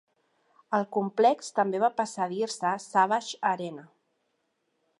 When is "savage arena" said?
2.87-3.85